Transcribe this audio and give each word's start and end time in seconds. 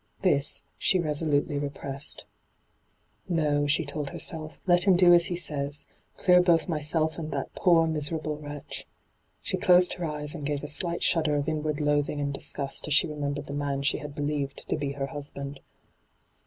This 0.23 0.63
she 0.79 0.97
resolutely 0.99 1.59
repressed.' 1.59 2.25
No,* 3.29 3.67
she 3.67 3.85
told 3.85 4.09
herself.' 4.09 4.59
Let 4.65 4.85
him 4.85 4.95
do 4.95 5.13
as 5.13 5.25
he 5.27 5.35
says— 5.35 5.85
clear 6.17 6.41
both 6.41 6.67
myself 6.67 7.19
and 7.19 7.29
that 7.31 7.53
poor, 7.53 7.85
miserable 7.85 8.39
wretch.' 8.39 8.87
(She 9.43 9.57
closed 9.57 9.93
her 9.93 10.05
eyes 10.05 10.33
and 10.33 10.43
gave 10.43 10.63
a 10.63 10.67
slight 10.67 11.03
shudder 11.03 11.35
of 11.35 11.47
inward 11.47 11.77
loathii^ 11.77 12.19
and 12.19 12.33
disgust 12.33 12.87
as 12.87 12.95
she 12.95 13.05
remembered 13.05 13.45
the 13.45 13.53
man 13.53 13.83
she 13.83 13.99
had 13.99 14.15
believed 14.15 14.67
to 14.69 14.75
be 14.75 14.93
her 14.93 15.05
husband.) 15.05 15.59